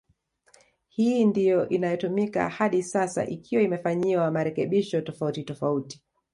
[0.87, 6.01] Hii ndio inayotumika hadi sasa ikiwa imefanyiwa marekebisho tofauti tofauti